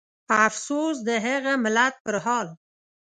افسوس 0.45 0.97
د 1.07 1.09
هغه 1.25 1.53
ملت 1.63 1.93
پرحال 2.05 2.47